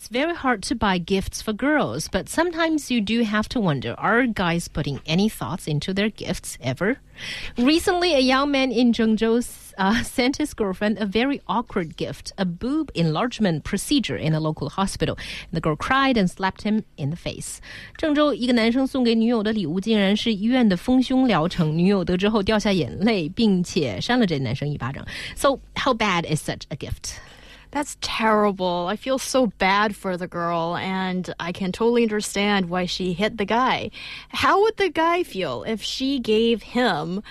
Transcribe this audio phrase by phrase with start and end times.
[0.00, 3.94] It's very hard to buy gifts for girls, but sometimes you do have to wonder
[3.96, 6.98] are guys putting any thoughts into their gifts ever?
[7.56, 9.42] Recently, a young man in Zhengzhou
[9.78, 14.68] uh, sent his girlfriend a very awkward gift a boob enlargement procedure in a local
[14.68, 15.16] hospital.
[15.50, 17.62] The girl cried and slapped him in the face.
[17.96, 25.06] 郑州一个男生送给女友的礼物竟然是医院的丰胸疗程，女友得知后掉下眼泪，并且扇了这男生一巴掌。
[25.34, 27.14] So, how bad is such a gift?
[27.71, 28.87] That's terrible.
[28.89, 33.37] I feel so bad for the girl, and I can totally understand why she hit
[33.37, 33.91] the guy.
[34.29, 37.23] How would the guy feel if she gave him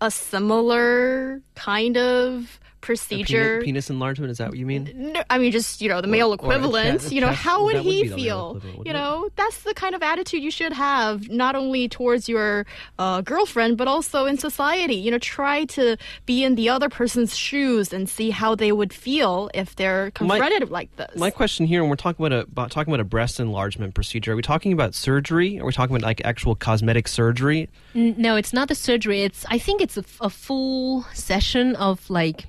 [0.00, 3.58] a similar kind of procedure.
[3.60, 4.90] Penis, penis, enlargement, is that what you mean?
[4.94, 7.00] No, I mean, just, you know, the male equivalent.
[7.00, 8.48] chest- you know, chest- how would that would he be the male feel?
[8.56, 8.94] equivalent, wouldn't You it?
[8.94, 12.66] know, that's the kind of attitude you should have, not only towards your
[12.98, 14.94] uh, girlfriend, but also in society.
[14.96, 15.96] You know, try to
[16.26, 20.38] be in the other person's shoes and see how they would feel if they're My-
[20.38, 21.16] confronted like this.
[21.16, 24.32] My question here, when we're talking about a about, talking about a breast enlargement procedure,
[24.32, 25.58] are we talking about surgery?
[25.60, 27.68] Are we talking about like actual cosmetic surgery?
[27.94, 29.22] N- No, it's not the surgery.
[29.22, 32.46] It's I think it's a, f- a full session of like,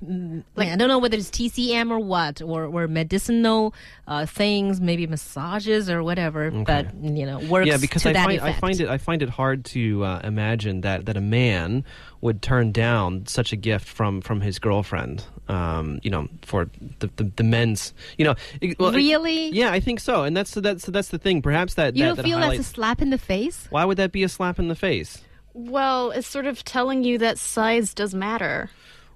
[0.55, 3.73] like I don't know whether it's TCM or what, or or medicinal
[4.07, 6.51] uh, things, maybe massages or whatever.
[6.51, 9.21] But you know, works yeah, because to I that find I find it I find
[9.21, 11.83] it hard to uh, imagine that that a man
[12.21, 15.23] would turn down such a gift from from his girlfriend.
[15.47, 19.49] Um, you know, for the, the, the men's, you know, it- well, it- Really?
[19.49, 21.41] yeah, I think so, and that's that's that's the thing.
[21.41, 23.67] Perhaps that You that, don't that feel that's a slap in the face?
[23.69, 25.21] Why would that be a slap in the face?
[25.53, 28.69] well, it's sort of telling you that size does matter.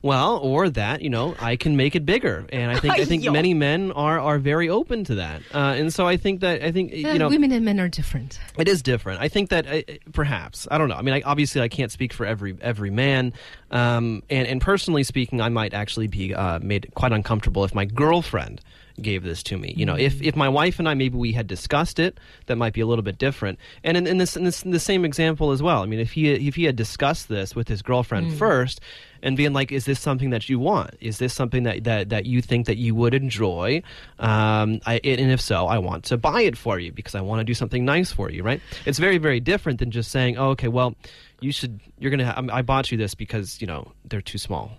[0.06, 3.28] Well, or that you know, I can make it bigger, and I think I think
[3.32, 6.72] many men are are very open to that, uh, and so I think that I
[6.72, 8.40] think Uh, you know women and men are different.
[8.56, 9.20] it is different.
[9.20, 9.82] I think that uh,
[10.14, 10.96] perhaps I don't know.
[10.96, 13.34] I mean, I, obviously, I can't speak for every every man,
[13.72, 17.86] um, and and personally speaking, I might actually be uh, made quite uncomfortable if my
[17.86, 18.62] girlfriend
[19.02, 19.74] gave this to me.
[19.76, 22.74] You know, if if my wife and I maybe we had discussed it, that might
[22.74, 23.58] be a little bit different.
[23.84, 25.82] And in, in this in this in the same example as well.
[25.82, 28.80] I mean, if he if he had discussed this with his girlfriend first.
[29.26, 30.92] And being like, is this something that you want?
[31.02, 33.82] Is this something that, that, that you think that you would enjoy?
[34.20, 37.40] Um, I, and if so, I want to buy it for you because I want
[37.40, 38.62] to do something nice for you, right?
[38.86, 40.96] It's very, very different than just saying, oh, okay, well,
[41.42, 44.38] you should, you're going to, ha- I bought you this because, you know, they're too
[44.38, 44.72] small,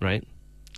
[0.00, 0.24] right?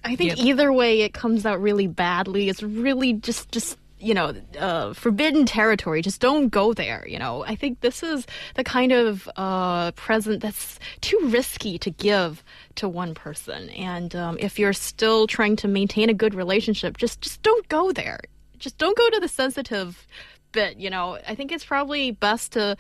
[0.03, 0.47] I think Yep.
[0.47, 2.49] either way, it comes out really badly.
[2.49, 6.03] It's really just, just you know, uh, forbidden territory.
[6.03, 7.05] Just don't go there.
[7.09, 11.91] You know, I think this is the kind of uh, present that's too risky to
[11.91, 12.45] give
[12.77, 13.71] to one person.
[13.71, 17.93] And um, if you're still trying to maintain a good relationship, just just don't go
[17.93, 18.21] there.
[18.59, 20.07] Just don't go to the sensitive
[20.53, 20.77] bit.
[20.77, 22.77] You know, I think it's probably best to.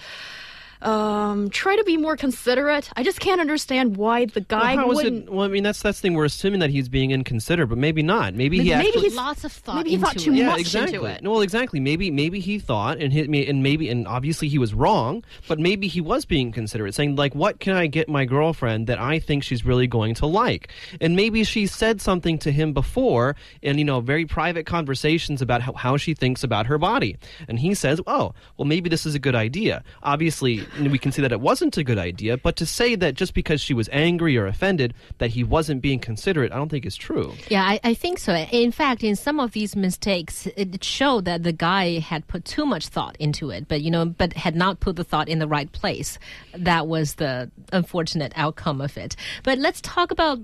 [0.82, 2.90] Um, try to be more considerate.
[2.96, 5.24] I just can't understand why the guy well, how is wouldn't.
[5.24, 5.32] it?
[5.32, 6.14] Well, I mean, that's that's the thing.
[6.14, 8.34] We're assuming that he's being inconsiderate, but maybe not.
[8.34, 9.00] Maybe, he Maybe actually.
[9.02, 10.36] he's- Lots of thought maybe he into thought too it.
[10.36, 10.94] yeah, much exactly.
[10.96, 11.22] into it.
[11.22, 11.80] No, well, exactly.
[11.80, 15.24] Maybe maybe he thought, and hit me, and maybe, and obviously he was wrong.
[15.48, 19.00] But maybe he was being considerate, saying like, "What can I get my girlfriend that
[19.00, 20.68] I think she's really going to like?"
[21.00, 25.62] And maybe she said something to him before, in you know, very private conversations about
[25.62, 27.16] how, how she thinks about her body,
[27.48, 31.22] and he says, "Oh, well, maybe this is a good idea." Obviously, we can see
[31.22, 32.36] that it wasn't a good idea.
[32.36, 35.98] But to say that just because she was angry or offended that he wasn't being
[35.98, 37.34] considerate, I don't think is true.
[37.48, 38.34] Yeah, I, I think so.
[38.34, 42.66] In fact, in some of these mistakes, it showed that the guy had put too
[42.66, 45.48] much thought into it, but you know, but had not put the thought in the
[45.48, 46.19] right place.
[46.54, 49.16] That was the unfortunate outcome of it.
[49.42, 50.41] But let's talk about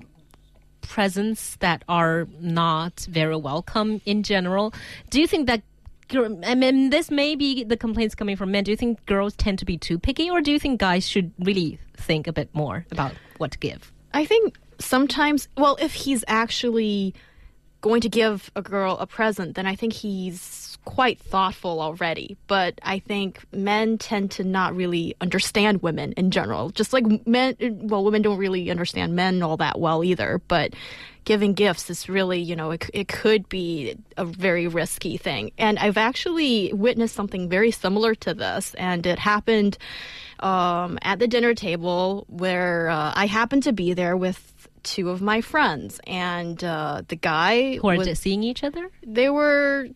[0.82, 4.72] presents that are not very welcome in general.
[5.10, 5.62] Do you think that?
[6.12, 8.64] I mean, this may be the complaints coming from men.
[8.64, 11.32] Do you think girls tend to be too picky, or do you think guys should
[11.38, 13.92] really think a bit more about what to give?
[14.12, 17.14] I think sometimes, well, if he's actually
[17.80, 22.36] going to give a girl a present, then I think he's quite thoughtful already.
[22.46, 26.70] But I think men tend to not really understand women in general.
[26.70, 30.42] Just like men, well, women don't really understand men all that well either.
[30.48, 30.74] But
[31.24, 35.52] giving gifts is really, you know, it, it could be a very risky thing.
[35.58, 39.78] And I've actually witnessed something very similar to this, and it happened
[40.40, 45.20] um, at the dinner table where uh, I happened to be there with two of
[45.20, 48.90] my friends, and uh, the guy Who are was- seeing each other?
[49.06, 49.88] they were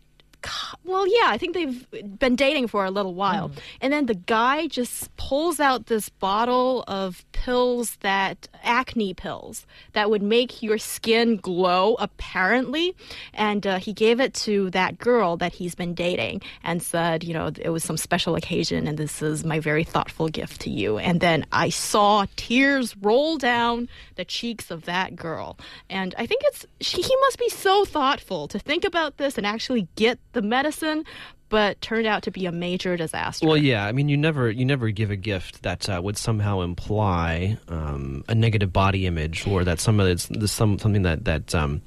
[0.84, 3.50] well, yeah, I think they've been dating for a little while.
[3.80, 10.10] And then the guy just pulls out this bottle of pills that acne pills that
[10.10, 12.94] would make your skin glow, apparently.
[13.32, 17.34] And uh, he gave it to that girl that he's been dating and said, you
[17.34, 20.98] know, it was some special occasion and this is my very thoughtful gift to you.
[20.98, 25.58] And then I saw tears roll down the cheeks of that girl.
[25.90, 29.46] And I think it's, she, he must be so thoughtful to think about this and
[29.46, 31.04] actually get the medicine,
[31.48, 33.46] but turned out to be a major disaster.
[33.46, 33.86] Well, yeah.
[33.86, 38.24] I mean, you never you never give a gift that uh, would somehow imply um,
[38.28, 41.54] a negative body image, or that some of it's, some something that that.
[41.54, 41.82] Um,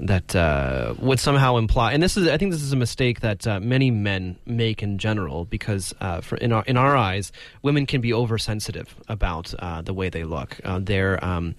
[0.00, 3.46] that uh, would somehow imply, and this is, I think, this is a mistake that
[3.46, 7.30] uh, many men make in general, because uh, for in our in our eyes,
[7.62, 10.58] women can be oversensitive about uh, the way they look.
[10.64, 11.54] Uh, their um,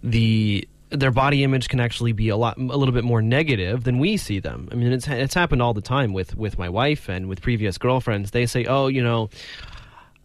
[0.00, 3.98] the their body image can actually be a lot a little bit more negative than
[3.98, 4.68] we see them.
[4.70, 7.78] I mean, it's it's happened all the time with with my wife and with previous
[7.78, 8.30] girlfriends.
[8.30, 9.28] They say, "Oh, you know,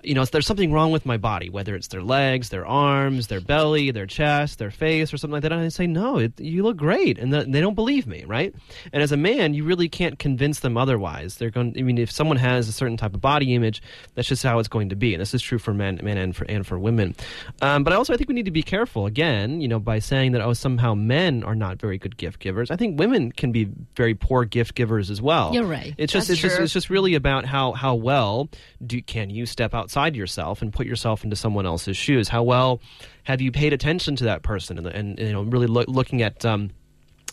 [0.04, 3.42] you know, there's something wrong with my body, whether it's their legs, their arms, their
[3.42, 5.52] belly, their chest, their face, or something like that.
[5.52, 8.54] And I say, no, it, you look great, and the, they don't believe me, right?
[8.94, 11.38] And as a man, you really can't convince them otherwise.
[11.38, 11.76] They're going.
[11.78, 13.82] I mean, if someone has a certain type of body image,
[14.16, 16.36] that's just how it's going to be, and this is true for men, men and
[16.36, 17.16] for and for women.
[17.62, 20.00] Um, but I also, I think we need to be careful again, you know, by
[20.00, 22.72] saying that oh, somehow men are not very good gift givers.
[22.72, 25.54] I think women can be very poor gift givers as well.
[25.54, 25.94] You're right.
[25.98, 28.50] It's just That's it's just it's just really about how how well
[28.86, 32.30] do can you step outside yourself and put yourself into someone else's shoes?
[32.30, 32.80] How well
[33.24, 36.46] have you paid attention to that person and, and you know really look, looking at
[36.46, 36.72] um,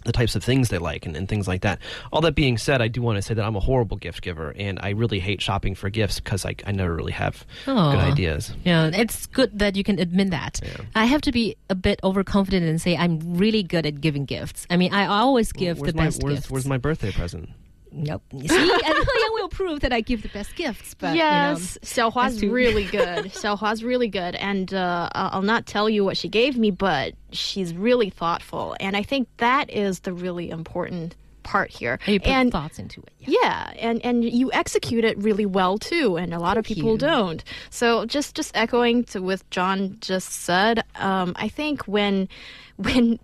[0.05, 1.79] the types of things they like and, and things like that.
[2.13, 4.53] All that being said, I do want to say that I'm a horrible gift giver
[4.57, 7.93] and I really hate shopping for gifts because I, I never really have Aw.
[7.93, 8.53] good ideas.
[8.65, 10.61] Yeah, it's good that you can admit that.
[10.97, 14.67] I have to be a bit overconfident and say I'm really good at giving gifts.
[14.69, 16.51] I mean, I always give where's the my, best where's, gifts.
[16.51, 17.51] where's my birthday present?
[17.93, 18.23] Nope.
[18.33, 20.95] You see, and Yang will prove that I give the best gifts.
[20.95, 23.27] But yes, Xiaohua's that's too- really good.
[23.27, 27.75] Xiaohua's really good, and uh, I'll not tell you what she gave me, but she's
[27.75, 31.99] really thoughtful, and I think that is the really important part here.
[32.05, 33.11] you, know, you put and thoughts into it.
[33.21, 33.39] Yeah.
[33.43, 36.99] yeah, and and you execute it really well too, and a lot of people you.
[36.99, 37.43] don't.
[37.71, 42.29] So just just echoing to what John just said, um, I think when
[42.77, 43.19] when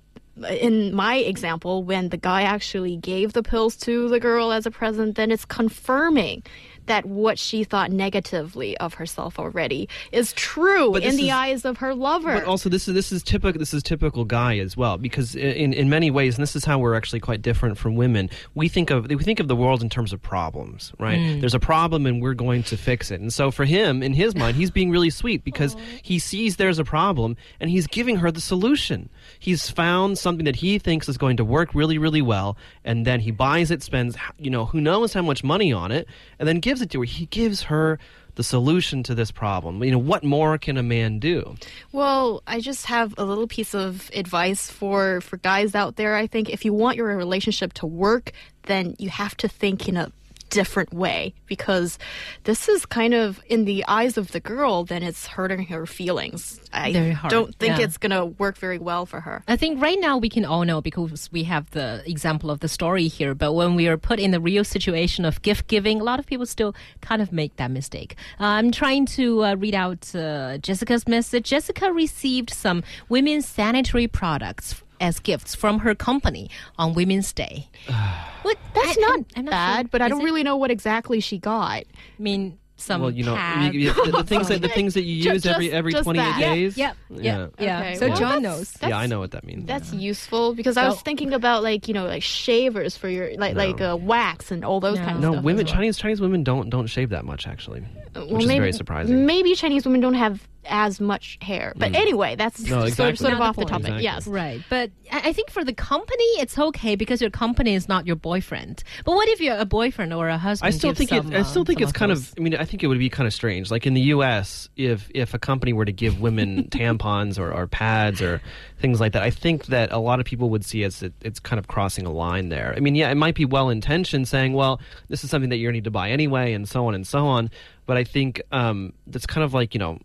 [0.51, 4.71] in my example, when the guy actually gave the pills to the girl as a
[4.71, 6.43] present, then it's confirming
[6.87, 11.65] that what she thought negatively of herself already is true But in the is- eyes
[11.65, 12.35] of her lover.
[12.35, 13.59] But also, this is this is typical.
[13.59, 16.79] This is typical guy as well, because in in many ways, and this is how
[16.79, 18.31] we're actually quite different from women.
[18.55, 21.19] We think of we think of the world in terms of problems, right?
[21.19, 21.41] Mm.
[21.41, 23.21] There's a problem, and we're going to fix it.
[23.21, 26.79] And so, for him, in his mind, he's being really sweet because he sees there's
[26.79, 29.09] a problem, and he's giving her the solution.
[29.39, 33.21] He's found something that he thinks is going to work really, really well, and then
[33.21, 36.07] he buys it, spends you know who knows how much money on it,
[36.39, 37.05] and then gives it to her.
[37.05, 37.99] He gives her.
[38.37, 39.85] The solution to this problem.
[39.85, 41.55] You know, what more can a man do?
[41.93, 46.17] Well, I just have a little piece of advice for for guys out there.
[46.17, 48.33] I think if you want your relationship to work,
[48.65, 50.11] then you have to think in a
[50.55, 51.99] different way because
[52.45, 56.61] this is kind of in the eyes of the girl then it's hurting her feelings.
[56.73, 57.85] I don't think yeah.
[57.85, 59.43] it's going to work very well for her.
[59.47, 62.69] I think right now we can all know because we have the example of the
[62.69, 63.35] story here.
[63.35, 66.27] But when we are put in the real situation of gift giving, a lot of
[66.27, 68.17] people still kind of make that mistake.
[68.41, 71.49] Uh, I'm trying to uh, read out uh, Jessica's message.
[71.49, 77.69] Jessica received some women's sanitary products as gifts from her company on Women's Day.
[78.43, 78.57] what?
[78.75, 79.89] That's I- not I'm- I'm not bad, sure.
[79.93, 80.25] but I don't it?
[80.25, 81.83] really know what exactly she got.
[81.83, 81.85] I
[82.19, 83.37] mean, some well, you know,
[83.71, 86.05] you- you- the, the things that the things that you use every just- every just
[86.05, 86.41] twenty eight that.
[86.41, 86.77] yeah, days.
[86.77, 87.79] yeah, yeah, yeah.
[87.81, 88.43] Okay, So well, John that's-
[88.83, 88.91] knows.
[88.91, 89.67] Yeah, I know what that means.
[89.67, 93.55] That's useful because I was thinking about like you know like shavers for your like
[93.55, 95.05] like uh, wax and all those No.
[95.05, 95.45] kind of no, stuff.
[95.45, 95.75] women well.
[95.75, 97.85] Chinese Chinese women don't don't shave that much actually,
[98.15, 99.25] Well, which is maybe, very surprising.
[99.27, 103.11] Maybe Chinese women don't have as much hair, but anyway, that's No, sort, exactly.
[103.11, 103.85] of, sort of off the the topic.
[103.87, 104.05] Exactly.
[104.05, 104.27] Yes.
[104.27, 108.07] Right, but I I think for the company, it's okay because your company is not
[108.07, 108.83] your boyfriend.
[109.05, 110.73] But what if you're a boyfriend or a husband?
[110.73, 112.33] I still think some, it, I still think some it's kind those?
[112.33, 112.35] of.
[112.39, 113.71] I mean, I think it would be kind of strange.
[113.71, 117.67] Like in the U.S., if if a company were to give women tampons or, or
[117.67, 118.41] pads or
[118.79, 121.41] things like that, I think that a lot of people would see as it, it's
[121.41, 122.75] kind of crossing a line there.
[122.77, 125.71] I mean, yeah, it might be well intentioned, saying, "Well, this is something that you
[125.73, 127.51] need to buy anyway," and so on and so on.
[127.87, 129.99] But I think um, that's kind of like you know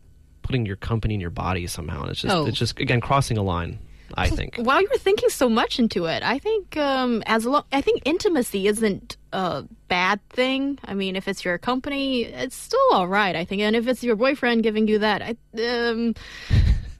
[0.49, 2.47] putting your company in your body somehow, and it's just Oh.
[2.47, 3.77] it's just again crossing a line.
[4.15, 4.55] I think.
[4.57, 8.65] While you're thinking so much into it, I think um, as long I think intimacy
[8.65, 10.79] isn't a bad thing.
[10.83, 13.35] I mean, if it's your company, it's still all right.
[13.35, 16.15] I think, and if it's your boyfriend giving you that, I, um,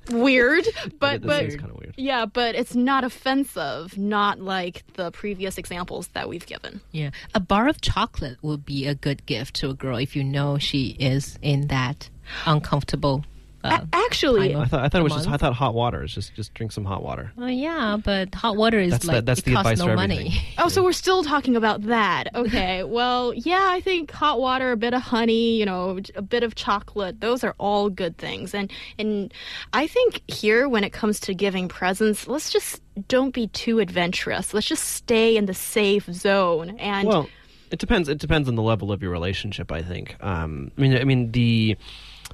[0.12, 0.66] weird,
[1.00, 1.96] but It but kind of weird.
[1.98, 3.98] yeah, but it's not offensive.
[3.98, 6.80] Not like the previous examples that we've given.
[6.92, 7.10] Yeah.
[7.34, 10.60] A bar of chocolate would be a good gift to a girl if you know
[10.60, 12.12] she is in that
[12.46, 13.26] uncomfortable.
[13.64, 16.14] Uh, A- actually, I thought I thought it was just I thought hot water is
[16.14, 17.32] just just drink some hot water.
[17.36, 19.92] well, yeah, but hot water is That's the- like that's it the costs advice no
[19.92, 20.16] for money.
[20.18, 20.42] everything.
[20.60, 22.30] Oh, so we're still talking about that.
[22.36, 22.84] Okay.
[22.86, 26.56] well, yeah, I think hot water, a bit of honey, you know, a bit of
[26.56, 28.54] chocolate, those are all good things.
[28.54, 29.34] And and
[29.74, 34.54] I think here when it comes to giving presents, let's just don't be too adventurous.
[34.54, 37.30] Let's just stay in the safe zone and Well,
[37.72, 38.08] it depends.
[38.10, 39.70] It depends on the level of your relationship.
[39.72, 40.16] I think.
[40.24, 41.78] Um, I mean, I mean the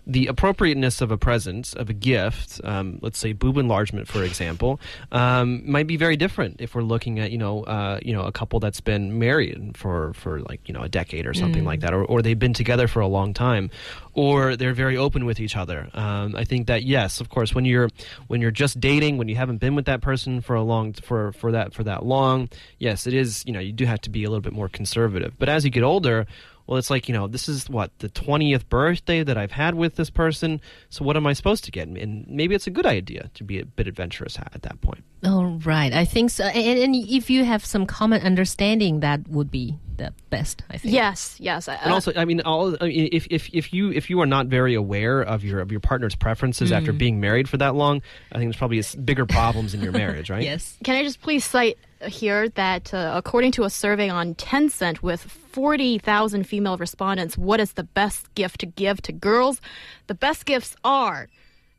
[0.08, 4.80] the appropriateness of a present of a gift, um, let's say boob enlargement, for example,
[5.12, 8.32] um, might be very different if we're looking at you know uh, you know a
[8.32, 11.94] couple that's been married for for like you know a decade or something like that,
[11.94, 13.70] or, or they've been together for a long time,
[14.14, 15.90] or they're very open with each other.
[15.94, 17.90] Um, I think that yes, of course, when you're
[18.28, 21.32] when you're just dating, when you haven't been with that person for a long for
[21.34, 23.44] for that for that long, yes, it is.
[23.46, 25.34] You know, you do have to be a little bit more conservative.
[25.40, 26.28] But as you get older,
[26.68, 29.96] well, it's like you know, this is what the twentieth birthday that I've had with
[29.96, 30.62] this person.
[30.90, 31.88] So what am I supposed to get?
[31.88, 35.04] And maybe it's a good idea to be a bit adventurous at that point.
[35.24, 35.94] Oh, right.
[35.94, 36.44] I think so.
[36.44, 40.94] And, and if you have some common understanding, that would be the best, I think.
[40.94, 41.68] yes, yes.
[41.68, 44.48] And also, I mean, all I mean, if, if if you if you are not
[44.48, 48.38] very aware of your of your partner's preferences after being married for that long, I
[48.38, 50.44] think there's probably bigger problems in your marriage, right?
[50.44, 50.78] Yes.
[50.84, 55.22] Can I just please cite here that uh, according to a survey on Tencent with
[55.22, 59.62] 40,000 female respondents, what is the best gift to give to girls?
[60.08, 61.30] The best gifts are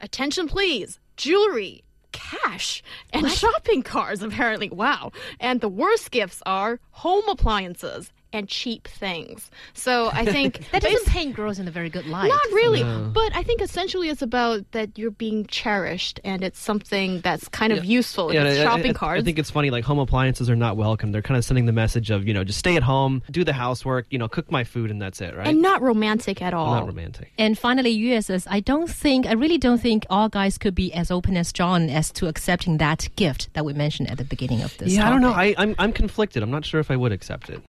[0.00, 1.84] attention please, jewelry,
[2.16, 2.82] cash,
[3.12, 4.70] and shopping carts apparently.
[4.70, 5.12] Wow.
[5.38, 9.50] And the worst gifts are home appliances and cheap things.
[9.74, 12.28] So I think That bas- doesn't paint girls in a very good light.
[12.28, 17.20] not really, but I think essentially it's about that you're being cherished and it's something
[17.20, 18.32] that's kind of useful.
[18.32, 19.22] Yeah, if it's I- I- shopping I, cards.
[19.22, 19.70] I think it's funny.
[19.70, 21.12] Like home appliances are not welcome.
[21.12, 23.52] They're kind of sending the message of you know just stay at home, do the
[23.52, 25.46] housework, you know, cook my food, and that's it, right?
[25.46, 26.74] and not romantic at all.
[26.74, 27.32] not romantic.
[27.38, 30.92] And finally, Yu says, I don't think, I really don't think all guys could be
[30.92, 34.62] as open as John as to accepting that gift that we mentioned at the beginning
[34.62, 34.92] of this.
[34.94, 35.32] Yeah, I don't know.
[35.32, 36.42] I, I'm I'm conflicted.
[36.42, 37.60] I'm not sure if I would accept it.